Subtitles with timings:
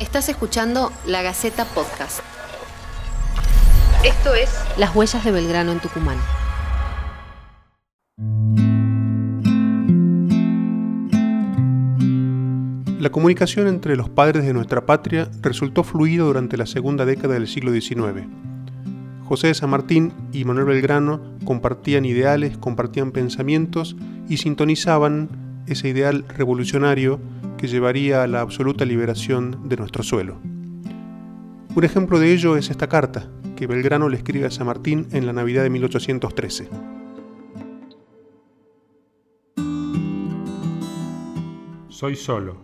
[0.00, 2.18] Estás escuchando La Gaceta Podcast.
[4.04, 6.18] Esto es Las huellas de Belgrano en Tucumán.
[12.98, 17.46] La comunicación entre los padres de nuestra patria resultó fluida durante la segunda década del
[17.46, 18.26] siglo XIX.
[19.26, 23.94] José de San Martín y Manuel Belgrano compartían ideales, compartían pensamientos
[24.28, 27.20] y sintonizaban ese ideal revolucionario
[27.56, 30.40] que llevaría a la absoluta liberación de nuestro suelo.
[31.74, 35.26] Un ejemplo de ello es esta carta que Belgrano le escribe a San Martín en
[35.26, 36.68] la Navidad de 1813.
[41.88, 42.56] Soy solo.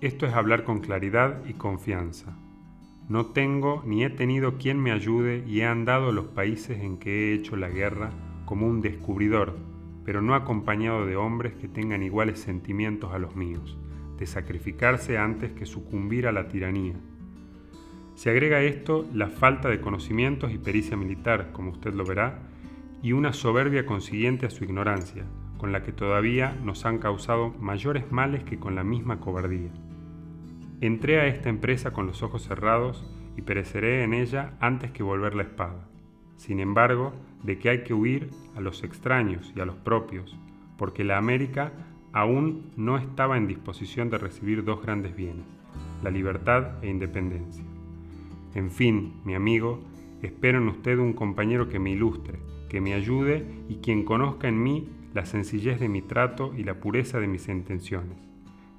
[0.00, 2.36] Esto es hablar con claridad y confianza.
[3.08, 6.98] No tengo ni he tenido quien me ayude y he andado a los países en
[6.98, 8.10] que he hecho la guerra
[8.44, 9.56] como un descubridor,
[10.04, 13.78] pero no acompañado de hombres que tengan iguales sentimientos a los míos
[14.18, 16.94] de sacrificarse antes que sucumbir a la tiranía.
[18.14, 22.40] Se agrega a esto la falta de conocimientos y pericia militar, como usted lo verá,
[23.00, 25.24] y una soberbia consiguiente a su ignorancia,
[25.56, 29.70] con la que todavía nos han causado mayores males que con la misma cobardía.
[30.80, 33.04] Entré a esta empresa con los ojos cerrados
[33.36, 35.88] y pereceré en ella antes que volver la espada.
[36.36, 40.36] Sin embargo, de que hay que huir a los extraños y a los propios,
[40.76, 41.72] porque la América
[42.12, 45.44] aún no estaba en disposición de recibir dos grandes bienes,
[46.02, 47.64] la libertad e independencia.
[48.54, 49.80] En fin, mi amigo,
[50.22, 54.62] espero en usted un compañero que me ilustre, que me ayude y quien conozca en
[54.62, 58.16] mí la sencillez de mi trato y la pureza de mis intenciones.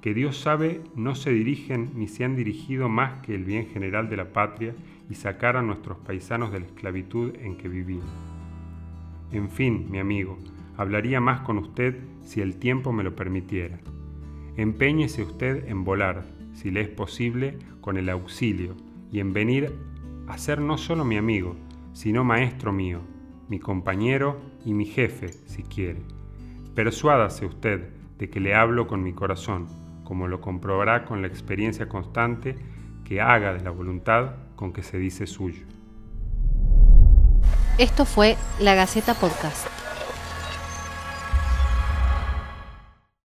[0.01, 4.09] Que Dios sabe no se dirigen ni se han dirigido más que el bien general
[4.09, 4.73] de la patria
[5.09, 8.07] y sacar a nuestros paisanos de la esclavitud en que vivían.
[9.31, 10.37] En fin, mi amigo,
[10.79, 13.81] Hablaría más con usted si el tiempo me lo permitiera.
[14.55, 18.77] Empeñese usted en volar, si le es posible, con el auxilio,
[19.11, 19.75] y en venir
[20.29, 21.57] a ser no solo mi amigo,
[21.91, 23.01] sino maestro mío,
[23.49, 25.99] mi compañero y mi jefe, si quiere.
[26.75, 29.67] Persuádase usted de que le hablo con mi corazón,
[30.05, 32.55] como lo comprobará con la experiencia constante
[33.03, 35.65] que haga de la voluntad con que se dice suyo.
[37.77, 39.78] Esto fue La Gaceta Podcast.